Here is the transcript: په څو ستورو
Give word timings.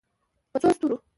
په 0.51 0.57
څو 0.61 0.69
ستورو 0.75 0.95